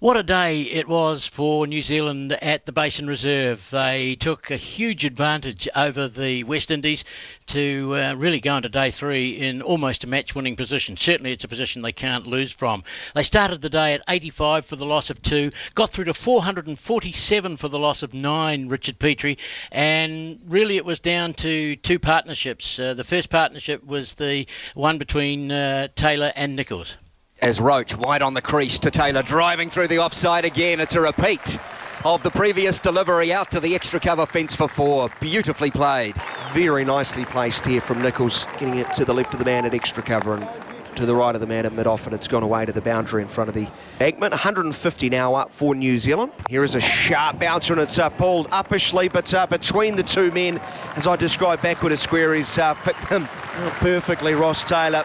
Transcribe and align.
What 0.00 0.16
a 0.16 0.22
day 0.22 0.62
it 0.62 0.88
was 0.88 1.26
for 1.26 1.66
New 1.66 1.82
Zealand 1.82 2.32
at 2.32 2.64
the 2.64 2.72
Basin 2.72 3.06
Reserve. 3.06 3.68
They 3.68 4.14
took 4.14 4.50
a 4.50 4.56
huge 4.56 5.04
advantage 5.04 5.68
over 5.76 6.08
the 6.08 6.42
West 6.44 6.70
Indies 6.70 7.04
to 7.48 7.94
uh, 7.94 8.14
really 8.14 8.40
go 8.40 8.56
into 8.56 8.70
day 8.70 8.92
three 8.92 9.32
in 9.32 9.60
almost 9.60 10.02
a 10.02 10.06
match 10.06 10.34
winning 10.34 10.56
position. 10.56 10.96
Certainly, 10.96 11.32
it's 11.32 11.44
a 11.44 11.48
position 11.48 11.82
they 11.82 11.92
can't 11.92 12.26
lose 12.26 12.50
from. 12.50 12.82
They 13.14 13.22
started 13.22 13.60
the 13.60 13.68
day 13.68 13.92
at 13.92 14.00
85 14.08 14.64
for 14.64 14.76
the 14.76 14.86
loss 14.86 15.10
of 15.10 15.20
two, 15.20 15.52
got 15.74 15.90
through 15.90 16.06
to 16.06 16.14
447 16.14 17.58
for 17.58 17.68
the 17.68 17.78
loss 17.78 18.02
of 18.02 18.14
nine, 18.14 18.68
Richard 18.68 18.98
Petrie, 18.98 19.36
and 19.70 20.40
really 20.46 20.78
it 20.78 20.86
was 20.86 21.00
down 21.00 21.34
to 21.34 21.76
two 21.76 21.98
partnerships. 21.98 22.78
Uh, 22.78 22.94
the 22.94 23.04
first 23.04 23.28
partnership 23.28 23.84
was 23.84 24.14
the 24.14 24.46
one 24.72 24.96
between 24.96 25.52
uh, 25.52 25.88
Taylor 25.94 26.32
and 26.34 26.56
Nicholls 26.56 26.96
as 27.42 27.60
Roach 27.60 27.96
wide 27.96 28.22
on 28.22 28.34
the 28.34 28.42
crease 28.42 28.80
to 28.80 28.90
Taylor 28.90 29.22
driving 29.22 29.70
through 29.70 29.88
the 29.88 30.00
offside 30.00 30.44
again. 30.44 30.80
It's 30.80 30.94
a 30.94 31.00
repeat 31.00 31.58
of 32.04 32.22
the 32.22 32.30
previous 32.30 32.78
delivery 32.78 33.32
out 33.32 33.52
to 33.52 33.60
the 33.60 33.74
extra 33.74 34.00
cover 34.00 34.26
fence 34.26 34.54
for 34.54 34.68
four. 34.68 35.10
Beautifully 35.20 35.70
played. 35.70 36.16
Very 36.52 36.84
nicely 36.84 37.24
placed 37.24 37.66
here 37.66 37.80
from 37.80 38.02
Nicholls, 38.02 38.46
getting 38.58 38.76
it 38.76 38.92
to 38.94 39.04
the 39.04 39.14
left 39.14 39.32
of 39.32 39.38
the 39.38 39.44
man 39.44 39.64
at 39.64 39.74
extra 39.74 40.02
cover 40.02 40.34
and 40.34 40.48
to 40.96 41.06
the 41.06 41.14
right 41.14 41.34
of 41.34 41.40
the 41.40 41.46
man 41.46 41.66
at 41.66 41.72
mid 41.72 41.86
off, 41.86 42.06
and 42.06 42.14
it's 42.14 42.28
gone 42.28 42.42
away 42.42 42.64
to 42.64 42.72
the 42.72 42.80
boundary 42.80 43.22
in 43.22 43.28
front 43.28 43.48
of 43.48 43.54
the 43.54 43.68
bankman. 43.98 44.30
150 44.30 45.08
now 45.08 45.34
up 45.34 45.52
for 45.52 45.74
New 45.74 45.98
Zealand. 45.98 46.32
Here 46.48 46.64
is 46.64 46.74
a 46.74 46.80
sharp 46.80 47.38
bouncer, 47.38 47.72
and 47.72 47.82
it's 47.82 47.98
uh, 47.98 48.10
pulled 48.10 48.48
uppishly, 48.50 49.08
but 49.08 49.32
uh, 49.32 49.46
between 49.46 49.96
the 49.96 50.02
two 50.02 50.30
men, 50.30 50.58
as 50.96 51.06
I 51.06 51.16
described 51.16 51.62
backward 51.62 51.92
as 51.92 52.00
square, 52.00 52.34
he's 52.34 52.58
uh, 52.58 52.74
picked 52.74 53.08
them 53.08 53.26
perfectly. 53.78 54.34
Ross 54.34 54.64
Taylor. 54.64 55.04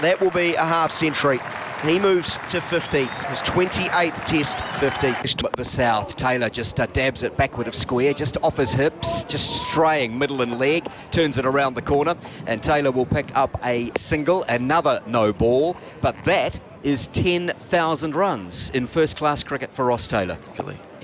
That 0.00 0.20
will 0.20 0.30
be 0.30 0.54
a 0.54 0.64
half 0.64 0.92
century. 0.92 1.40
He 1.82 1.98
moves 1.98 2.38
to 2.48 2.60
50. 2.60 3.04
His 3.04 3.38
28th 3.40 4.24
test 4.24 4.60
50. 4.60 5.14
The 5.56 5.64
south, 5.64 6.16
Taylor 6.16 6.48
just 6.48 6.80
uh, 6.80 6.86
dabs 6.86 7.22
it 7.22 7.36
backward 7.36 7.68
of 7.68 7.74
square, 7.74 8.14
just 8.14 8.38
off 8.42 8.56
his 8.56 8.72
hips, 8.72 9.24
just 9.24 9.68
straying 9.68 10.18
middle 10.18 10.40
and 10.40 10.58
leg, 10.58 10.88
turns 11.10 11.36
it 11.38 11.44
around 11.44 11.74
the 11.74 11.82
corner, 11.82 12.16
and 12.46 12.62
Taylor 12.62 12.90
will 12.90 13.06
pick 13.06 13.36
up 13.36 13.60
a 13.62 13.90
single, 13.96 14.42
another 14.44 15.02
no 15.06 15.32
ball, 15.34 15.76
but 16.00 16.16
that 16.24 16.58
is 16.82 17.08
10,000 17.08 18.16
runs 18.16 18.70
in 18.70 18.86
first 18.86 19.16
class 19.16 19.44
cricket 19.44 19.74
for 19.74 19.84
Ross 19.84 20.06
Taylor. 20.06 20.38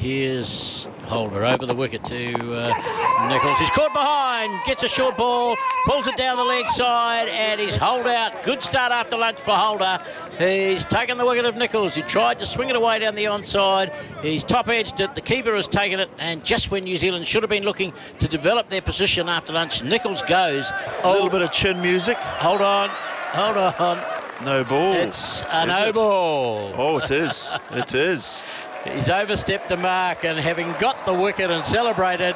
Here's 0.03 0.89
Holder 1.05 1.45
over 1.45 1.65
the 1.65 1.77
wicket 1.77 2.05
to 2.07 2.33
uh, 2.35 3.29
Nicholls. 3.29 3.57
He's 3.61 3.71
caught 3.71 3.93
behind, 3.93 4.53
gets 4.67 4.83
a 4.83 4.89
short 4.89 5.17
ball, 5.17 5.57
pulls 5.87 6.09
it 6.09 6.17
down 6.17 6.39
the 6.39 6.43
leg 6.43 6.69
side, 6.71 7.29
and 7.29 7.61
he's 7.61 7.77
holed 7.77 8.09
out. 8.09 8.43
Good 8.43 8.65
start 8.65 8.91
after 8.91 9.17
lunch 9.17 9.39
for 9.39 9.53
Holder. 9.53 10.01
He's 10.41 10.85
taken 10.85 11.19
the 11.19 11.25
wicket 11.25 11.45
of 11.45 11.57
Nicholls. 11.57 11.95
He 11.95 12.03
tried 12.03 12.41
to 12.41 12.47
swing 12.47 12.69
it 12.69 12.75
away 12.75 12.99
down 12.99 13.15
the 13.15 13.27
onside. 13.27 13.95
He's 14.23 14.43
top 14.43 14.67
edged 14.67 14.99
it. 14.99 15.15
The 15.15 15.21
keeper 15.21 15.55
has 15.55 15.69
taken 15.69 16.01
it, 16.01 16.11
and 16.19 16.45
just 16.45 16.73
when 16.73 16.83
New 16.83 16.97
Zealand 16.97 17.25
should 17.25 17.45
have 17.45 17.51
been 17.51 17.63
looking 17.63 17.93
to 18.19 18.27
develop 18.27 18.71
their 18.71 18.83
position 18.83 19.29
after 19.29 19.53
lunch, 19.53 19.85
Nicholls 19.85 20.25
goes. 20.25 20.69
A 21.05 21.13
little 21.13 21.31
bit 21.31 21.43
of 21.43 21.53
chin 21.53 21.81
music. 21.81 22.17
Hold 22.17 22.61
on, 22.61 22.89
hold 22.89 23.57
on. 23.57 24.23
No 24.45 24.65
ball. 24.65 24.95
It's 24.95 25.45
a 25.49 25.67
no 25.67 25.89
it? 25.89 25.95
ball. 25.95 26.75
Oh, 26.77 26.99
it 26.99 27.13
is. 27.13 27.57
it 27.71 27.95
is. 27.95 28.43
He's 28.85 29.09
overstepped 29.09 29.69
the 29.69 29.77
mark 29.77 30.25
and 30.25 30.39
having 30.39 30.73
got 30.81 31.07
the 31.07 31.15
wicket 31.15 31.51
and 31.51 31.65
celebrated, 31.65 32.35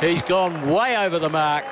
he's 0.00 0.22
gone 0.22 0.68
way 0.68 0.96
over 0.96 1.18
the 1.18 1.28
mark 1.28 1.64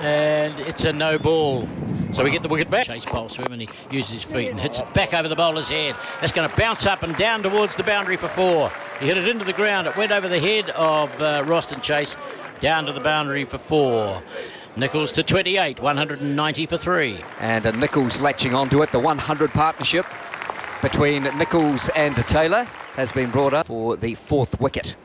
and 0.00 0.58
it's 0.60 0.84
a 0.84 0.92
no 0.92 1.18
ball. 1.18 1.68
So 2.12 2.24
we 2.24 2.30
get 2.30 2.42
the 2.42 2.48
wicket 2.48 2.70
back. 2.70 2.86
Chase 2.86 3.04
bowls 3.04 3.34
to 3.34 3.42
him 3.42 3.52
and 3.52 3.62
he 3.62 3.68
uses 3.90 4.12
his 4.12 4.22
feet 4.22 4.50
and 4.50 4.60
hits 4.60 4.78
it 4.78 4.92
back 4.94 5.14
over 5.14 5.28
the 5.28 5.36
bowler's 5.36 5.68
head. 5.68 5.96
That's 6.20 6.32
going 6.32 6.48
to 6.48 6.56
bounce 6.56 6.86
up 6.86 7.02
and 7.02 7.16
down 7.16 7.42
towards 7.42 7.76
the 7.76 7.84
boundary 7.84 8.16
for 8.16 8.28
four. 8.28 8.70
He 9.00 9.06
hit 9.06 9.16
it 9.16 9.28
into 9.28 9.44
the 9.44 9.52
ground. 9.52 9.86
It 9.86 9.96
went 9.96 10.12
over 10.12 10.28
the 10.28 10.40
head 10.40 10.70
of 10.70 11.10
uh, 11.20 11.44
Roston 11.44 11.82
Chase 11.82 12.14
down 12.60 12.86
to 12.86 12.92
the 12.92 13.00
boundary 13.00 13.44
for 13.44 13.58
four. 13.58 14.22
Nicholls 14.76 15.12
to 15.12 15.22
28, 15.22 15.80
190 15.80 16.66
for 16.66 16.78
three. 16.78 17.20
And 17.40 17.66
uh, 17.66 17.70
Nicholls 17.72 18.20
latching 18.20 18.54
onto 18.54 18.82
it, 18.82 18.92
the 18.92 18.98
100 18.98 19.50
partnership 19.50 20.06
between 20.80 21.22
Nicholls 21.22 21.90
and 21.90 22.16
Taylor 22.16 22.66
has 22.94 23.12
been 23.12 23.30
brought 23.30 23.54
up 23.54 23.66
for 23.66 23.96
the 23.96 24.14
fourth 24.14 24.60
wicket 24.60 24.96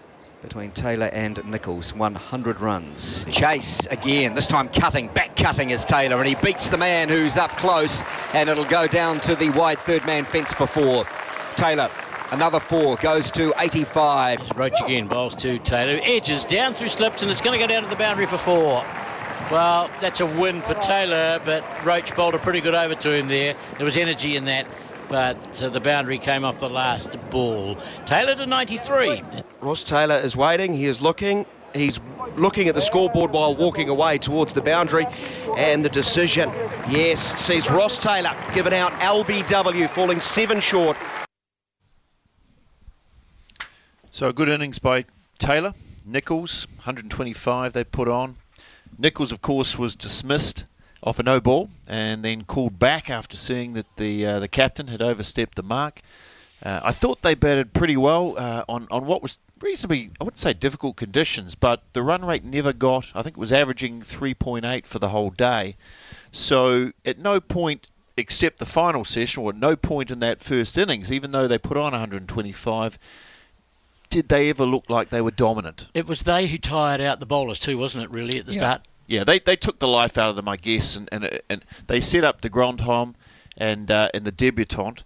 between 0.42 0.72
Taylor 0.72 1.08
and 1.08 1.44
Nicholls. 1.46 1.94
100 1.94 2.62
runs. 2.62 3.26
Chase 3.26 3.86
again, 3.88 4.34
this 4.34 4.48
time 4.48 4.70
cutting, 4.70 5.08
back 5.08 5.36
cutting 5.36 5.70
is 5.70 5.86
Taylor, 5.86 6.18
and 6.18 6.28
he 6.28 6.36
beats 6.36 6.70
the 6.70 6.78
man 6.78 7.10
who's 7.10 7.38
up 7.38 7.52
close, 7.58 8.04
and 8.34 8.50
it'll 8.50 8.66
go 8.66 8.88
down 8.88 9.20
to 9.22 9.36
the 9.36 9.50
wide 9.50 9.80
third 9.80 10.06
man 10.06 10.26
fence 10.26 10.54
for 10.54 10.68
four. 10.68 11.06
Taylor 11.56 11.90
Another 12.30 12.60
four 12.60 12.98
goes 12.98 13.32
to 13.32 13.54
85. 13.58 14.58
Roach 14.58 14.82
again 14.84 15.08
bowls 15.08 15.34
to 15.38 15.60
Taylor. 15.60 15.98
Edges 16.04 16.44
down 16.44 16.74
through 16.74 16.90
slips 16.90 17.22
and 17.22 17.32
it's 17.32 17.40
going 17.40 17.58
to 17.58 17.66
go 17.66 17.72
down 17.72 17.84
to 17.84 17.90
the 17.90 17.96
boundary 17.96 18.26
for 18.26 18.38
four. 18.38 18.84
Well, 19.50 19.90
that's 20.02 20.20
a 20.20 20.26
win 20.26 20.62
for 20.62 20.74
Taylor, 20.74 21.40
but 21.46 21.64
Roach 21.86 22.14
bowled 22.18 22.36
a 22.36 22.38
pretty 22.38 22.60
good 22.60 22.76
over 22.76 22.96
to 22.96 23.14
him 23.14 23.30
there. 23.30 23.56
There 23.78 23.86
was 23.86 23.96
energy 23.96 24.36
in 24.36 24.44
that 24.46 24.68
but 25.10 25.62
uh, 25.62 25.70
the 25.70 25.80
boundary 25.80 26.18
came 26.18 26.46
off 26.46 26.60
the 26.60 26.70
last 26.70 27.18
ball. 27.30 27.78
Taylor 28.06 28.36
to 28.36 28.46
93. 28.46 29.22
Ross 29.62 29.84
Taylor 29.84 30.18
is 30.18 30.36
waiting. 30.36 30.74
He 30.74 30.86
is 30.86 31.02
looking. 31.02 31.46
He's 31.74 32.00
looking 32.36 32.68
at 32.68 32.76
the 32.76 32.82
scoreboard 32.82 33.32
while 33.32 33.56
walking 33.56 33.90
away 33.90 34.18
towards 34.18 34.54
the 34.54 34.62
boundary. 34.62 35.06
And 35.58 35.84
the 35.84 35.90
decision, 35.90 36.52
yes, 36.90 37.42
sees 37.42 37.70
Ross 37.70 38.00
Taylor 38.00 38.36
given 38.54 38.74
out 38.74 38.94
LBW, 38.94 39.90
falling 39.90 40.22
seven 40.22 40.60
short. 40.60 40.98
So 44.12 44.30
a 44.30 44.34
good 44.34 44.50
innings 44.50 44.80
by 44.80 45.06
Taylor. 45.38 45.74
Nicholls, 46.06 46.68
125 46.78 47.74
they 47.74 47.84
put 47.84 48.08
on. 48.08 48.36
Nicholls, 48.98 49.32
of 49.32 49.42
course, 49.42 49.78
was 49.78 49.96
dismissed 49.96 50.66
off 51.04 51.20
a 51.20 51.24
no 51.24 51.40
ball 51.40 51.70
and 51.88 52.24
then 52.24 52.44
called 52.44 52.78
back 52.78 53.10
after 53.10 53.38
seeing 53.38 53.74
that 53.74 53.86
the 53.98 54.26
uh, 54.26 54.40
the 54.40 54.48
captain 54.48 54.88
had 54.88 55.02
overstepped 55.02 55.56
the 55.56 55.64
mark. 55.64 56.02
Uh, 56.64 56.80
I 56.84 56.92
thought 56.92 57.22
they 57.22 57.36
batted 57.36 57.74
pretty 57.74 57.98
well 57.98 58.36
uh, 58.38 58.64
on 58.68 58.88
on 58.90 59.06
what 59.06 59.22
was 59.22 59.40
reasonably 59.62 60.10
I 60.20 60.24
wouldn't 60.24 60.40
say 60.40 60.54
difficult 60.54 60.96
conditions, 60.98 61.56
but 61.56 61.84
the 61.94 62.02
run 62.02 62.26
rate 62.26 62.44
never 62.44 62.74
got. 62.74 63.12
I 63.16 63.22
think 63.22 63.38
it 63.38 63.40
was 63.40 63.52
averaging 63.52 64.02
3.8 64.02 64.86
for 64.86 65.00
the 65.00 65.10
whole 65.10 65.30
day. 65.30 65.76
So 66.32 66.92
at 67.06 67.20
no 67.20 67.40
point 67.40 67.88
except 68.18 68.58
the 68.58 68.66
final 68.66 69.06
session, 69.06 69.44
or 69.44 69.52
at 69.52 69.56
no 69.56 69.76
point 69.76 70.10
in 70.10 70.20
that 70.22 70.42
first 70.42 70.78
innings, 70.78 71.12
even 71.12 71.32
though 71.32 71.48
they 71.48 71.60
put 71.60 71.78
on 71.78 71.92
125, 71.92 72.98
did 74.10 74.28
they 74.28 74.50
ever 74.50 74.66
look 74.66 74.90
like 74.90 75.10
they 75.10 75.22
were 75.22 75.32
dominant? 75.32 75.88
It 75.94 76.08
was 76.08 76.22
they 76.22 76.48
who 76.48 76.58
tired 76.58 77.00
out 77.00 77.20
the 77.20 77.28
bowlers 77.28 77.60
too, 77.60 77.78
wasn't 77.78 78.06
it? 78.06 78.12
Really 78.12 78.40
at 78.40 78.48
the 78.48 78.54
yeah. 78.54 78.60
start 78.60 78.82
yeah, 79.08 79.24
they, 79.24 79.40
they 79.40 79.56
took 79.56 79.80
the 79.80 79.88
life 79.88 80.18
out 80.18 80.30
of 80.30 80.36
them, 80.36 80.48
I 80.48 80.58
guess, 80.58 80.96
and 80.96 81.10
and, 81.12 81.40
and 81.50 81.66
they 81.88 82.02
set 82.02 82.24
up 82.24 82.42
de 82.42 82.50
Grandhomme 82.50 83.16
and 83.58 83.90
uh, 83.90 84.10
and 84.14 84.26
the 84.26 84.32
debutante. 84.32 85.04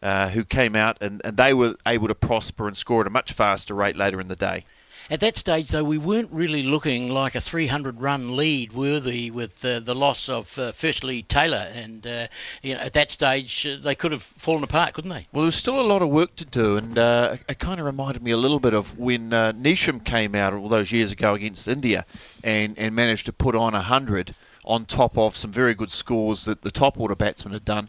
Uh, 0.00 0.28
who 0.28 0.44
came 0.44 0.76
out 0.76 0.98
and, 1.00 1.20
and 1.24 1.36
they 1.36 1.52
were 1.52 1.74
able 1.84 2.06
to 2.06 2.14
prosper 2.14 2.68
and 2.68 2.76
score 2.76 3.00
at 3.00 3.08
a 3.08 3.10
much 3.10 3.32
faster 3.32 3.74
rate 3.74 3.96
later 3.96 4.20
in 4.20 4.28
the 4.28 4.36
day. 4.36 4.64
At 5.10 5.20
that 5.20 5.38
stage, 5.38 5.68
though, 5.68 5.84
we 5.84 5.98
weren't 5.98 6.30
really 6.32 6.62
looking 6.62 7.10
like 7.10 7.34
a 7.34 7.40
300 7.40 8.00
run 8.00 8.36
lead, 8.36 8.72
worthy 8.72 9.30
with 9.30 9.64
uh, 9.64 9.80
the 9.80 9.94
loss 9.94 10.28
of 10.28 10.58
uh, 10.58 10.72
firstly 10.72 11.22
Taylor. 11.22 11.66
And 11.72 12.06
uh, 12.06 12.26
you 12.62 12.74
know, 12.74 12.80
at 12.80 12.92
that 12.94 13.10
stage, 13.10 13.66
uh, 13.66 13.76
they 13.82 13.94
could 13.94 14.12
have 14.12 14.22
fallen 14.22 14.64
apart, 14.64 14.94
couldn't 14.94 15.10
they? 15.10 15.26
Well, 15.32 15.42
there 15.42 15.46
was 15.46 15.54
still 15.54 15.80
a 15.80 15.82
lot 15.82 16.02
of 16.02 16.10
work 16.10 16.36
to 16.36 16.44
do, 16.44 16.76
and 16.76 16.98
uh, 16.98 17.36
it 17.48 17.58
kind 17.58 17.80
of 17.80 17.86
reminded 17.86 18.22
me 18.22 18.32
a 18.32 18.36
little 18.36 18.60
bit 18.60 18.74
of 18.74 18.98
when 18.98 19.32
uh, 19.32 19.52
Neesham 19.52 20.04
came 20.04 20.34
out 20.34 20.52
all 20.52 20.68
those 20.68 20.92
years 20.92 21.12
ago 21.12 21.34
against 21.34 21.68
India 21.68 22.04
and, 22.44 22.78
and 22.78 22.94
managed 22.94 23.26
to 23.26 23.32
put 23.32 23.54
on 23.54 23.72
100 23.72 24.34
on 24.64 24.84
top 24.84 25.16
of 25.16 25.34
some 25.36 25.50
very 25.50 25.74
good 25.74 25.90
scores 25.90 26.44
that 26.44 26.60
the 26.60 26.70
top 26.70 27.00
order 27.00 27.16
batsmen 27.16 27.54
had 27.54 27.64
done. 27.64 27.88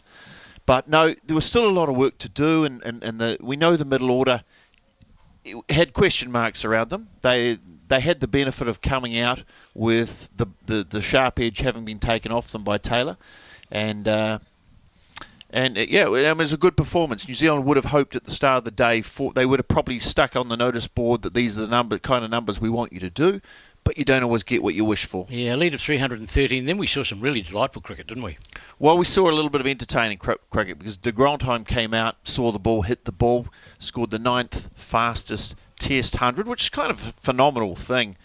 But 0.66 0.88
no, 0.88 1.14
there 1.24 1.34
was 1.34 1.44
still 1.44 1.68
a 1.68 1.70
lot 1.70 1.88
of 1.88 1.96
work 1.96 2.16
to 2.18 2.28
do, 2.28 2.64
and, 2.64 2.82
and, 2.82 3.02
and 3.02 3.20
the, 3.20 3.36
we 3.40 3.56
know 3.56 3.76
the 3.76 3.84
middle 3.84 4.10
order 4.10 4.42
had 5.68 5.92
question 5.92 6.30
marks 6.30 6.64
around 6.64 6.90
them. 6.90 7.08
They 7.22 7.58
they 7.88 8.00
had 8.00 8.20
the 8.20 8.28
benefit 8.28 8.68
of 8.68 8.80
coming 8.80 9.18
out 9.18 9.42
with 9.74 10.28
the 10.36 10.46
the, 10.66 10.86
the 10.88 11.02
sharp 11.02 11.40
edge 11.40 11.58
having 11.58 11.84
been 11.84 11.98
taken 11.98 12.32
off 12.32 12.52
them 12.52 12.62
by 12.62 12.78
Taylor, 12.78 13.16
and 13.70 14.06
uh, 14.06 14.38
and 15.50 15.76
uh, 15.76 15.86
yeah, 15.88 16.06
it 16.14 16.36
was 16.36 16.52
a 16.52 16.56
good 16.56 16.76
performance. 16.76 17.26
New 17.26 17.34
Zealand 17.34 17.64
would 17.66 17.76
have 17.76 17.84
hoped 17.84 18.16
at 18.16 18.24
the 18.24 18.30
start 18.30 18.58
of 18.58 18.64
the 18.64 18.70
day 18.70 19.02
for 19.02 19.32
they 19.32 19.44
would 19.44 19.58
have 19.58 19.68
probably 19.68 19.98
stuck 19.98 20.36
on 20.36 20.48
the 20.48 20.56
notice 20.56 20.86
board 20.86 21.22
that 21.22 21.34
these 21.34 21.58
are 21.58 21.62
the 21.62 21.66
number 21.66 21.98
kind 21.98 22.24
of 22.24 22.30
numbers 22.30 22.60
we 22.60 22.70
want 22.70 22.92
you 22.92 23.00
to 23.00 23.10
do 23.10 23.40
but 23.84 23.98
you 23.98 24.04
don't 24.04 24.22
always 24.22 24.42
get 24.42 24.62
what 24.62 24.74
you 24.74 24.84
wish 24.84 25.06
for. 25.06 25.26
Yeah, 25.28 25.54
a 25.54 25.56
lead 25.56 25.74
of 25.74 25.80
313. 25.80 26.64
Then 26.64 26.78
we 26.78 26.86
saw 26.86 27.02
some 27.02 27.20
really 27.20 27.42
delightful 27.42 27.82
cricket, 27.82 28.06
didn't 28.06 28.22
we? 28.22 28.38
Well, 28.78 28.98
we 28.98 29.04
saw 29.04 29.28
a 29.28 29.32
little 29.32 29.50
bit 29.50 29.60
of 29.60 29.66
entertaining 29.66 30.18
cricket 30.18 30.78
because 30.78 30.96
de 30.96 31.12
Grandhomme 31.12 31.64
came 31.64 31.94
out, 31.94 32.16
saw 32.24 32.52
the 32.52 32.58
ball, 32.58 32.82
hit 32.82 33.04
the 33.04 33.12
ball, 33.12 33.46
scored 33.78 34.10
the 34.10 34.18
ninth 34.18 34.70
fastest 34.76 35.56
Test 35.80 36.14
hundred, 36.14 36.46
which 36.46 36.64
is 36.64 36.68
kind 36.68 36.90
of 36.90 37.08
a 37.08 37.12
phenomenal 37.22 37.74
thing 37.74 38.16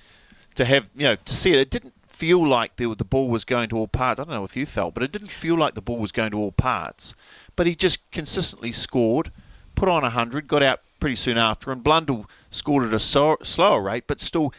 to 0.56 0.66
have. 0.66 0.90
You 0.94 1.04
know, 1.04 1.16
to 1.16 1.34
see 1.34 1.54
it. 1.54 1.60
It 1.60 1.70
didn't 1.70 1.94
feel 2.10 2.46
like 2.46 2.76
the, 2.76 2.94
the 2.96 3.06
ball 3.06 3.30
was 3.30 3.46
going 3.46 3.70
to 3.70 3.78
all 3.78 3.88
parts. 3.88 4.20
I 4.20 4.26
don't 4.26 4.34
know 4.34 4.44
if 4.44 4.58
you 4.58 4.66
felt, 4.66 4.94
but 4.94 5.04
it 5.04 5.12
didn't 5.14 5.32
feel 5.32 5.56
like 5.56 5.74
the 5.74 5.82
ball 5.82 5.98
was 5.98 6.12
going 6.12 6.32
to 6.32 6.38
all 6.38 6.52
parts. 6.52 7.16
But 7.56 7.66
he 7.68 7.76
just 7.76 8.12
consistently 8.12 8.74
scored, 8.74 9.32
put 9.74 9.88
on 9.88 10.02
100, 10.02 10.48
got 10.48 10.64
out 10.64 10.82
pretty 11.00 11.16
soon 11.16 11.38
after, 11.38 11.72
and 11.72 11.84
Blundell 11.84 12.30
scored 12.52 12.86
at 12.86 12.94
a 12.94 13.00
so, 13.00 13.38
slower 13.44 13.82
rate, 13.82 14.06
but 14.08 14.20
still 14.20 14.54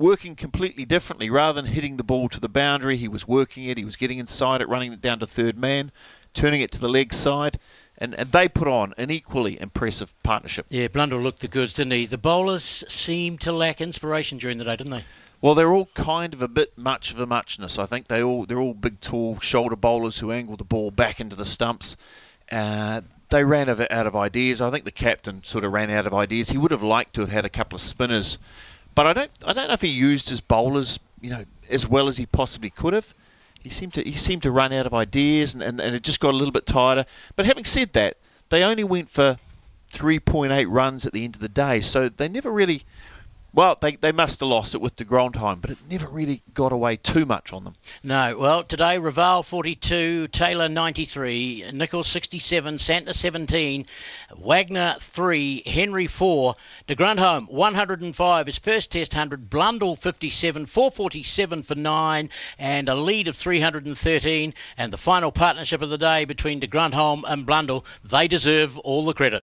working 0.00 0.34
completely 0.34 0.84
differently. 0.84 1.30
Rather 1.30 1.60
than 1.60 1.70
hitting 1.70 1.96
the 1.96 2.02
ball 2.02 2.28
to 2.30 2.40
the 2.40 2.48
boundary, 2.48 2.96
he 2.96 3.06
was 3.06 3.28
working 3.28 3.64
it, 3.66 3.78
he 3.78 3.84
was 3.84 3.96
getting 3.96 4.18
inside 4.18 4.62
it, 4.62 4.68
running 4.68 4.92
it 4.92 5.02
down 5.02 5.20
to 5.20 5.26
third 5.26 5.58
man, 5.58 5.92
turning 6.34 6.62
it 6.62 6.72
to 6.72 6.80
the 6.80 6.88
leg 6.88 7.12
side. 7.12 7.60
And, 7.98 8.14
and 8.14 8.32
they 8.32 8.48
put 8.48 8.66
on 8.66 8.94
an 8.96 9.10
equally 9.10 9.60
impressive 9.60 10.12
partnership. 10.22 10.64
Yeah, 10.70 10.88
Blundell 10.88 11.20
looked 11.20 11.40
the 11.40 11.48
goods, 11.48 11.74
didn't 11.74 11.92
he? 11.92 12.06
The 12.06 12.16
bowlers 12.16 12.82
seemed 12.88 13.42
to 13.42 13.52
lack 13.52 13.82
inspiration 13.82 14.38
during 14.38 14.56
the 14.56 14.64
day, 14.64 14.76
didn't 14.76 14.92
they? 14.92 15.04
Well, 15.42 15.54
they're 15.54 15.72
all 15.72 15.88
kind 15.94 16.32
of 16.32 16.40
a 16.40 16.48
bit 16.48 16.76
much 16.78 17.12
of 17.12 17.20
a 17.20 17.26
muchness. 17.26 17.78
I 17.78 17.84
think 17.84 18.08
they 18.08 18.22
all 18.22 18.46
they're 18.46 18.60
all 18.60 18.74
big, 18.74 19.00
tall 19.00 19.38
shoulder 19.40 19.76
bowlers 19.76 20.18
who 20.18 20.32
angle 20.32 20.56
the 20.56 20.64
ball 20.64 20.90
back 20.90 21.20
into 21.20 21.36
the 21.36 21.44
stumps. 21.44 21.96
Uh, 22.50 23.02
they 23.28 23.44
ran 23.44 23.68
out 23.68 24.06
of 24.06 24.16
ideas. 24.16 24.60
I 24.60 24.70
think 24.70 24.84
the 24.84 24.90
captain 24.90 25.44
sort 25.44 25.64
of 25.64 25.72
ran 25.72 25.90
out 25.90 26.06
of 26.06 26.14
ideas. 26.14 26.50
He 26.50 26.58
would 26.58 26.72
have 26.72 26.82
liked 26.82 27.14
to 27.14 27.20
have 27.20 27.30
had 27.30 27.44
a 27.44 27.50
couple 27.50 27.76
of 27.76 27.80
spinners, 27.80 28.38
but 29.02 29.06
I 29.06 29.12
don't 29.14 29.30
I 29.46 29.52
don't 29.54 29.68
know 29.68 29.72
if 29.72 29.80
he 29.80 29.88
used 29.88 30.28
his 30.28 30.42
bowlers 30.42 31.00
you 31.22 31.30
know 31.30 31.46
as 31.70 31.88
well 31.88 32.08
as 32.08 32.18
he 32.18 32.26
possibly 32.26 32.68
could 32.68 32.92
have 32.92 33.14
he 33.62 33.70
seemed 33.70 33.94
to 33.94 34.02
he 34.02 34.12
seemed 34.12 34.42
to 34.42 34.50
run 34.50 34.74
out 34.74 34.84
of 34.84 34.92
ideas 34.92 35.54
and, 35.54 35.62
and, 35.62 35.80
and 35.80 35.94
it 35.94 36.02
just 36.02 36.20
got 36.20 36.34
a 36.34 36.36
little 36.36 36.52
bit 36.52 36.66
tighter. 36.66 37.06
But 37.34 37.46
having 37.46 37.64
said 37.64 37.94
that, 37.94 38.18
they 38.50 38.62
only 38.62 38.84
went 38.84 39.10
for 39.10 39.38
3.8 39.92 40.66
runs 40.68 41.06
at 41.06 41.14
the 41.14 41.24
end 41.24 41.34
of 41.34 41.40
the 41.40 41.48
day, 41.48 41.80
so 41.80 42.10
they 42.10 42.28
never 42.28 42.50
really 42.50 42.82
well, 43.52 43.76
they, 43.80 43.96
they 43.96 44.12
must 44.12 44.40
have 44.40 44.48
lost 44.48 44.74
it 44.74 44.80
with 44.80 44.96
de 44.96 45.04
Grandhomme, 45.04 45.60
but 45.60 45.70
it 45.70 45.78
never 45.90 46.08
really 46.08 46.42
got 46.54 46.72
away 46.72 46.96
too 46.96 47.26
much 47.26 47.52
on 47.52 47.64
them. 47.64 47.74
No, 48.02 48.36
well, 48.38 48.62
today 48.62 48.98
Raval 48.98 49.44
42, 49.44 50.28
Taylor 50.28 50.68
93, 50.68 51.70
Nicholls 51.72 52.08
67, 52.08 52.78
Santner 52.78 53.14
17, 53.14 53.86
Wagner 54.36 54.96
3, 55.00 55.62
Henry 55.66 56.06
4, 56.06 56.54
de 56.86 56.94
Grandhomme 56.94 57.46
105, 57.46 58.46
his 58.46 58.58
first 58.58 58.92
test 58.92 59.12
100, 59.12 59.48
Blundell 59.50 59.96
57, 59.96 60.66
447 60.66 61.62
for 61.62 61.74
9, 61.74 62.30
and 62.58 62.88
a 62.88 62.94
lead 62.94 63.28
of 63.28 63.36
313. 63.36 64.54
And 64.76 64.92
the 64.92 64.96
final 64.96 65.32
partnership 65.32 65.82
of 65.82 65.88
the 65.88 65.98
day 65.98 66.24
between 66.24 66.60
de 66.60 66.66
Grandhomme 66.66 67.24
and 67.26 67.46
Blundell, 67.46 67.84
they 68.04 68.28
deserve 68.28 68.78
all 68.78 69.04
the 69.04 69.14
credit. 69.14 69.38